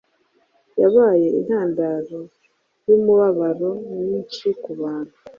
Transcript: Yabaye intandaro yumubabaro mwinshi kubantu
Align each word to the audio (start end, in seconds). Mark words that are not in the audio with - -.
Yabaye 0.81 1.27
intandaro 1.39 2.19
yumubabaro 2.87 3.69
mwinshi 3.99 4.47
kubantu 4.63 5.15